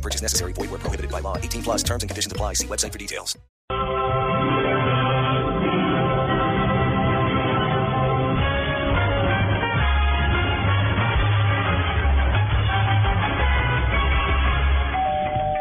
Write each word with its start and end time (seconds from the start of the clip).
No 0.00 0.02
purchase 0.02 0.22
necessary. 0.22 0.54
Void 0.54 0.70
where 0.70 0.80
prohibited 0.80 1.10
by 1.12 1.20
law. 1.20 1.36
18 1.36 1.62
plus 1.62 1.82
terms 1.82 2.02
and 2.02 2.08
conditions 2.08 2.32
apply. 2.32 2.54
See 2.54 2.66
website 2.66 2.92
for 2.92 2.98
details. 2.98 3.36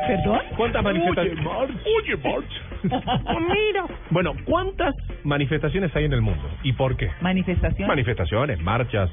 ¿Perdón? 0.08 0.40
¿Cuántas 0.58 0.84
manifestaciones? 0.84 1.46
Oye, 1.46 2.16
March. 2.24 2.46
Mira. 2.82 3.86
Bueno, 4.10 4.34
¿cuántas 4.46 4.96
manifestaciones 5.24 5.94
hay 5.96 6.06
en 6.06 6.14
el 6.14 6.22
mundo? 6.22 6.50
¿Y 6.64 6.74
por 6.74 6.96
qué? 6.96 7.12
Manifestación. 7.22 7.88
Manifestaciones, 7.88 8.60
marchas, 8.62 9.12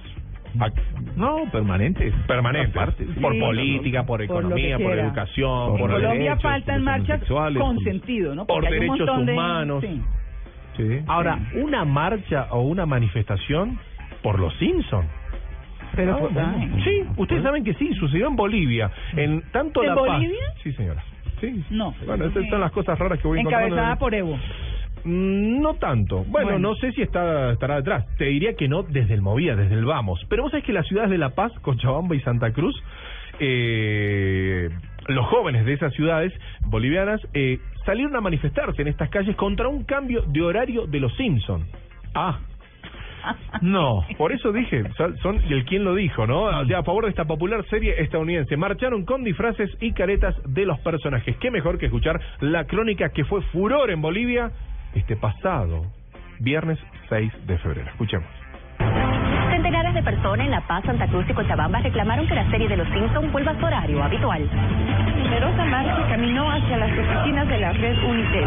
No, 1.16 1.44
permanentes. 1.50 2.12
permanentes. 2.26 2.74
Aparte, 2.76 3.04
sí. 3.06 3.20
Por 3.20 3.38
política, 3.38 4.04
por 4.04 4.18
Por 4.18 4.24
economía, 4.24 4.76
por 4.78 4.86
quiera. 4.86 5.02
educación, 5.06 5.68
Por 5.70 5.80
por, 5.80 5.90
en 5.90 5.96
Colombia 5.96 6.18
derechos, 6.18 6.42
faltan 6.42 6.74
por 6.76 6.84
marchas 6.84 7.20
con 7.28 7.74
por- 7.76 7.84
sentido, 7.84 8.34
¿no? 8.34 8.46
por 8.46 8.60
Porque 8.60 8.66
un 8.74 8.80
derechos 8.80 8.98
montón 9.06 9.26
de- 9.26 9.32
humanos. 9.32 9.84
sí. 9.84 10.02
Sí. 10.76 11.00
Ahora, 11.06 11.38
una 11.54 11.84
marcha 11.86 12.48
o 12.50 12.60
una 12.60 12.84
manifestación 12.84 13.78
por 14.22 14.38
los 14.38 14.52
Simpson. 14.58 15.06
Pero, 15.94 16.16
Ah, 16.16 16.28
bueno. 16.30 16.76
Sí, 16.84 17.02
ustedes 17.16 17.42
saben 17.42 17.64
que 17.64 17.72
sí, 17.74 17.94
sucedió 17.94 18.26
en 18.28 18.36
Bolivia. 18.36 18.90
En 19.16 19.40
tanto 19.52 19.82
¿En 19.82 19.88
La 19.88 19.94
Paz. 19.94 20.04
Bolivia? 20.18 20.38
Sí, 20.62 20.72
señora. 20.74 21.02
Sí. 21.40 21.64
No. 21.70 21.94
Bueno, 22.04 22.26
estas 22.26 22.46
son 22.50 22.60
las 22.60 22.72
cosas 22.72 22.98
raras 22.98 23.18
que 23.20 23.26
voy 23.28 23.40
Encabezada 23.40 23.66
encontrando. 23.68 23.98
por 23.98 24.14
Evo. 24.14 24.38
Mm, 25.06 25.60
No 25.62 25.74
tanto. 25.74 26.24
Bueno, 26.24 26.50
Bueno. 26.50 26.58
no 26.58 26.74
sé 26.76 26.92
si 26.92 27.02
está 27.02 27.52
estará 27.52 27.76
detrás. 27.76 28.04
Te 28.18 28.24
diría 28.26 28.54
que 28.54 28.68
no 28.68 28.82
desde 28.82 29.14
el 29.14 29.22
Movida, 29.22 29.54
desde 29.56 29.74
el 29.74 29.84
Vamos. 29.84 30.20
Pero 30.28 30.42
vos 30.42 30.50
sabés 30.50 30.64
que 30.66 30.72
las 30.72 30.86
ciudades 30.86 31.10
de 31.10 31.18
La 31.18 31.30
Paz, 31.30 31.52
Cochabamba 31.62 32.14
y 32.16 32.20
Santa 32.20 32.52
Cruz, 32.52 32.74
eh, 33.40 34.68
los 35.08 35.26
jóvenes 35.26 35.64
de 35.64 35.74
esas 35.74 35.92
ciudades 35.94 36.32
bolivianas 36.66 37.20
eh, 37.34 37.58
salieron 37.84 38.16
a 38.16 38.20
manifestarse 38.20 38.82
en 38.82 38.88
estas 38.88 39.08
calles 39.10 39.36
contra 39.36 39.68
un 39.68 39.84
cambio 39.84 40.22
de 40.26 40.42
horario 40.42 40.86
de 40.86 41.00
los 41.00 41.14
Simpson. 41.16 41.64
Ah. 42.14 42.38
No, 43.60 44.04
por 44.18 44.30
eso 44.30 44.52
dije, 44.52 44.84
son 45.20 45.40
el 45.50 45.64
quién 45.64 45.82
lo 45.82 45.96
dijo, 45.96 46.28
¿no? 46.28 46.48
A 46.48 46.64
favor 46.84 47.04
de 47.04 47.10
esta 47.10 47.24
popular 47.24 47.64
serie 47.68 48.00
estadounidense. 48.00 48.56
Marcharon 48.56 49.04
con 49.04 49.24
disfraces 49.24 49.68
y 49.80 49.92
caretas 49.92 50.36
de 50.46 50.64
los 50.64 50.78
personajes. 50.78 51.36
Qué 51.38 51.50
mejor 51.50 51.76
que 51.78 51.86
escuchar 51.86 52.20
la 52.40 52.66
crónica 52.66 53.08
que 53.08 53.24
fue 53.24 53.42
furor 53.50 53.90
en 53.90 54.00
Bolivia 54.00 54.52
este 54.96 55.14
pasado 55.16 55.84
viernes 56.40 56.78
6 57.08 57.46
de 57.46 57.58
febrero. 57.58 57.88
Escuchemos. 57.90 58.28
Centenares 59.50 59.94
de 59.94 60.02
personas 60.02 60.46
en 60.46 60.50
La 60.50 60.60
Paz, 60.66 60.84
Santa 60.84 61.06
Cruz 61.08 61.24
y 61.28 61.32
Cochabamba 61.32 61.80
reclamaron 61.80 62.26
que 62.26 62.34
la 62.34 62.50
serie 62.50 62.68
de 62.68 62.76
Los 62.76 62.88
Simpsons 62.88 63.32
vuelva 63.32 63.52
a 63.52 63.58
su 63.58 63.64
horario 63.64 64.02
habitual. 64.02 64.48
Numerosa 65.18 65.64
marcha 65.64 66.08
caminó 66.08 66.50
hacia 66.50 66.76
las 66.78 66.90
oficinas 66.90 67.48
de 67.48 67.58
la 67.58 67.72
red 67.72 67.96
Unitel. 68.04 68.44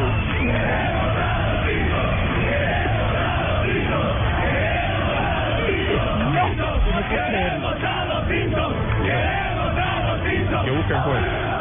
Que 10.63 10.71
busquen 10.71 10.97
pues. 11.03 11.23
Oye, 11.23 11.58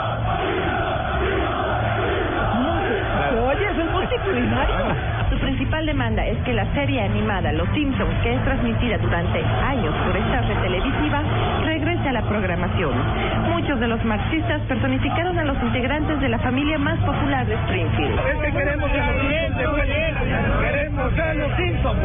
principal 5.79 5.87
demanda 5.87 6.27
es 6.27 6.39
que 6.45 6.53
la 6.53 6.67
serie 6.75 7.03
animada 7.03 7.53
Los 7.53 7.69
Simpsons, 7.71 8.15
que 8.23 8.35
es 8.35 8.45
transmitida 8.45 8.99
durante 8.99 9.45
años 9.45 9.95
por 10.07 10.17
esta 10.17 10.41
red 10.43 10.63
televisiva, 10.63 11.23
regrese 11.65 12.09
a 12.09 12.13
la 12.13 12.23
programación. 12.23 12.93
Muchos 13.51 13.79
de 13.81 13.89
los 13.89 14.05
marxistas 14.05 14.61
personificaron 14.63 15.39
a 15.39 15.45
los 15.45 15.57
integrantes 15.63 16.21
de 16.21 16.29
la 16.29 16.39
familia 16.41 16.79
más 16.79 16.99
popular 17.01 17.47
de 17.47 17.55
Springfield. 17.55 18.19
Es 18.19 18.39
que 18.45 18.53
queremos 18.53 18.91
a 18.91 19.13
los 19.13 19.29
Queremos 20.61 21.19
a 21.19 21.35
los 21.35 21.57
Simpsons. 21.57 21.99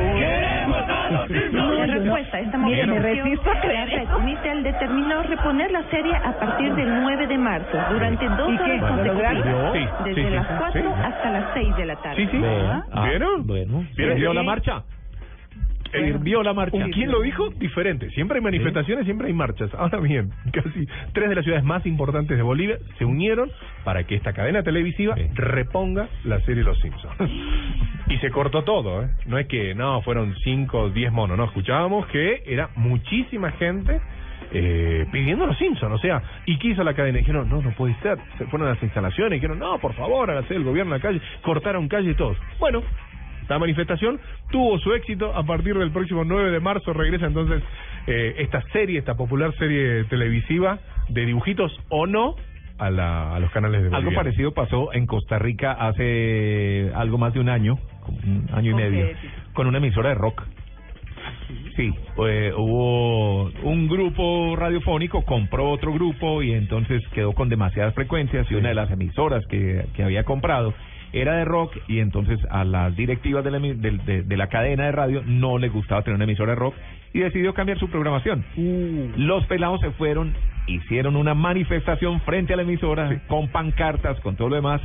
En 1.30 1.63
respuesta 2.16 2.40
esta 2.40 2.58
me 2.58 3.00
resisto 3.00 3.52
a 3.52 3.54
la 3.56 3.62
creer 3.62 3.90
eso. 4.02 4.18
Unitel 4.18 4.64
determinó 4.64 5.24
reponer 5.24 5.72
la 5.72 5.84
serie 5.90 6.16
a 6.16 6.32
partir 6.40 6.74
del 6.76 7.02
9 7.02 7.28
de 7.28 7.38
marzo, 7.38 7.78
durante 7.92 8.28
dos 8.30 8.60
horas 8.60 8.82
¿Lo 8.82 8.88
consecutivas, 8.88 10.04
desde 10.06 10.30
las 10.32 10.48
sí, 10.48 10.54
4 10.58 10.82
sí. 10.82 10.88
hasta 11.04 11.30
las 11.30 11.44
6 11.54 11.76
de 11.78 11.86
la 11.86 11.96
tarde. 11.98 12.16
Sí, 12.18 12.28
sí. 12.32 12.42
Ah, 12.46 13.06
¿Vieron? 13.08 13.48
bueno. 13.48 13.86
¿Vieron? 13.96 14.16
¿Vio 14.18 14.30
que- 14.30 14.36
la 14.36 14.44
marcha? 14.44 14.84
Eh, 15.94 16.18
¿Vio 16.22 16.42
la 16.44 16.54
marcha? 16.54 16.78
¿Quién 16.92 17.12
lo 17.12 17.22
dijo? 17.22 17.50
Diferente. 17.52 18.10
Siempre 18.12 18.38
hay 18.38 18.44
manifestaciones, 18.44 19.06
siempre 19.06 19.28
hay 19.28 19.34
marchas. 19.34 19.74
Ahora 19.76 20.00
bien, 20.00 20.32
casi 20.52 20.88
tres 21.14 21.30
de 21.30 21.36
las 21.36 21.44
ciudades 21.44 21.64
más 21.66 21.86
importantes 21.86 22.36
de 22.36 22.44
Bolivia 22.44 22.78
se 22.98 23.06
unieron 23.06 23.52
para 23.84 24.04
que 24.06 24.16
esta 24.16 24.34
cadena 24.34 24.64
televisiva 24.64 25.16
Sí. 25.16 25.28
reponga 25.36 26.08
la 26.24 26.40
serie 26.42 26.64
Los 26.64 26.80
Simpsons. 26.80 27.14
y 28.10 28.18
se 28.18 28.30
cortó 28.32 28.64
todo, 28.64 29.04
¿eh? 29.04 29.10
No 29.28 29.38
es 29.38 29.48
que, 29.48 29.76
no, 29.76 30.02
fueron 30.02 30.34
cinco 30.44 30.82
o 30.84 30.90
diez 30.90 31.12
monos, 31.12 31.38
no. 31.38 31.46
Escuchábamos 31.46 32.08
que 32.08 32.44
era 32.46 32.70
muchísima 32.76 33.52
gente 33.52 34.00
eh, 34.52 35.06
pidiendo 35.12 35.46
Los 35.48 35.58
Simpsons, 35.58 35.94
o 35.94 35.98
sea, 36.00 36.22
¿y 36.46 36.58
qué 36.60 36.70
hizo 36.70 36.84
la 36.84 36.94
cadena? 36.94 37.18
Dijeron, 37.20 37.50
no, 37.50 37.62
no 37.62 37.72
puede 37.72 37.96
ser. 38.02 38.18
Se 38.38 38.46
fueron 38.46 38.68
a 38.68 38.72
las 38.74 38.84
instalaciones, 38.84 39.32
dijeron, 39.38 39.58
no, 39.60 39.80
por 39.80 39.94
favor, 39.94 40.30
hágase 40.30 40.56
el 40.56 40.64
gobierno 40.64 40.94
en 40.96 41.02
la 41.02 41.08
calle. 41.08 41.22
Cortaron 41.42 41.88
calle 41.88 42.12
y 42.12 42.16
todos. 42.16 42.38
Bueno, 42.60 42.84
la 43.48 43.60
manifestación 43.60 44.20
tuvo 44.52 44.80
su 44.80 44.94
éxito. 44.94 45.36
A 45.36 45.44
partir 45.44 45.78
del 45.78 45.92
próximo 45.92 46.24
9 46.24 46.52
de 46.52 46.60
marzo 46.60 46.94
regresa 46.94 47.26
entonces 47.26 47.62
eh, 48.08 48.36
esta 48.40 48.62
serie, 48.72 49.00
esta 49.00 49.16
popular 49.16 49.54
serie 49.58 50.04
televisiva 50.06 50.80
de 51.10 51.26
dibujitos 51.26 51.72
o 51.90 52.08
no 52.08 52.36
a, 52.78 52.90
la, 52.90 53.36
a 53.36 53.40
los 53.40 53.52
canales 53.52 53.82
de 53.82 53.88
Algo 53.88 53.98
Bolivia. 53.98 54.18
parecido 54.18 54.54
pasó 54.54 54.94
en 54.94 55.06
Costa 55.06 55.38
Rica 55.40 55.74
hace 55.74 56.92
algo 56.96 57.18
más 57.18 57.34
de 57.34 57.40
un 57.40 57.50
año, 57.50 57.78
un 58.08 58.50
año 58.52 58.72
y 58.72 58.74
¿Con 58.74 58.82
medio, 58.82 59.08
con 59.54 59.68
una 59.68 59.78
emisora 59.78 60.10
de 60.10 60.16
rock. 60.16 60.44
Sí, 61.76 61.92
eh, 62.28 62.52
hubo 62.56 63.46
un 63.64 63.88
grupo 63.88 64.56
radiofónico, 64.56 65.24
compró 65.24 65.70
otro 65.70 65.94
grupo 65.94 66.44
y 66.44 66.52
entonces 66.54 67.02
quedó 67.14 67.34
con 67.34 67.50
demasiadas 67.50 67.94
frecuencias 67.96 68.50
y 68.52 68.56
una 68.56 68.70
de 68.70 68.76
las 68.76 68.92
emisoras 68.92 69.46
que, 69.48 69.86
que 69.96 70.04
había 70.04 70.24
comprado 70.24 70.74
era 71.14 71.38
de 71.38 71.46
rock 71.46 71.78
y 71.88 72.00
entonces 72.00 72.40
a 72.50 72.64
las 72.66 72.96
directivas 72.96 73.44
de 73.44 73.52
la, 73.52 73.60
del- 73.60 74.04
de, 74.06 74.24
de 74.24 74.38
la 74.38 74.48
cadena 74.48 74.86
de 74.86 74.92
radio 74.92 75.22
no 75.26 75.58
les 75.60 75.72
gustaba 75.72 76.02
tener 76.02 76.16
una 76.16 76.26
emisora 76.26 76.54
de 76.54 76.60
rock 76.60 76.76
y 77.14 77.20
decidió 77.20 77.54
cambiar 77.54 77.78
su 77.80 77.90
programación. 77.90 78.44
Los 79.18 79.46
pelados 79.46 79.80
se 79.82 79.92
fueron, 79.92 80.34
hicieron 80.68 81.16
una 81.16 81.34
manifestación 81.36 82.20
frente 82.22 82.54
a 82.54 82.56
la 82.58 82.64
emisora 82.64 83.22
con 83.28 83.48
pancartas, 83.50 84.20
con 84.22 84.36
todo 84.36 84.50
lo 84.50 84.56
demás, 84.56 84.82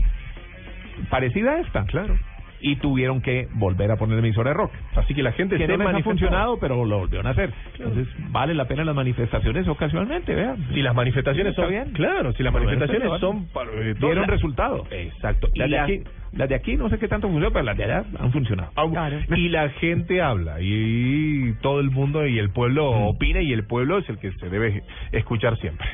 parecida 1.11 1.53
a 1.53 1.61
esta, 1.61 1.85
claro. 1.87 2.17
Y 2.61 2.77
tuvieron 2.77 3.21
que 3.21 3.49
volver 3.55 3.91
a 3.91 3.97
poner 3.97 4.19
emisora 4.19 4.51
de 4.51 4.55
rock. 4.55 4.73
Así 4.97 5.15
que 5.15 5.23
la 5.23 5.33
gente 5.33 5.57
Que 5.57 5.67
se 5.67 5.77
no 5.77 5.85
les 5.85 6.01
ha 6.01 6.03
funcionado, 6.03 6.59
pero 6.59 6.85
lo 6.85 6.99
volvieron 6.99 7.27
a 7.27 7.31
hacer. 7.31 7.53
Entonces, 7.79 8.09
vale 8.31 8.55
la 8.55 8.67
pena 8.67 8.85
las 8.85 8.95
manifestaciones 8.95 9.67
ocasionalmente, 9.69 10.35
vean. 10.35 10.69
Si 10.75 10.83
las 10.83 10.95
manifestaciones 10.95 11.55
son 11.55 11.69
bien. 11.69 11.93
claro, 11.93 12.33
si 12.33 12.43
las 12.43 12.53
manifestaciones 12.53 13.21
son 13.21 13.47
para, 13.47 13.71
eh, 13.73 13.95
Dieron 13.99 14.27
resultado. 14.27 14.85
Exacto. 14.91 15.49
Y 15.55 15.59
Las 15.59 15.71
de, 15.71 15.79
aquí, 15.79 16.03
las 16.33 16.49
de 16.49 16.55
aquí 16.55 16.77
no 16.77 16.89
sé 16.89 16.99
qué 16.99 17.09
tanto 17.09 17.29
funcionó, 17.29 17.53
pero 17.53 17.65
las 17.65 17.77
de 17.77 17.85
allá 17.85 18.05
han 18.19 18.33
funcionado. 18.33 18.73
Y 19.37 19.49
la 19.49 19.69
gente 19.71 20.21
habla 20.21 20.57
y 20.61 21.55
todo 21.63 21.81
el 21.81 21.91
mundo 21.91 22.27
y 22.27 22.39
el 22.39 22.51
pueblo 22.51 22.91
opina 22.91 23.41
y 23.41 23.53
el 23.53 23.65
pueblo 23.65 23.99
es 23.99 24.09
el 24.09 24.19
que 24.19 24.33
se 24.33 24.49
debe 24.49 24.83
escuchar 25.13 25.59
siempre. 25.59 25.89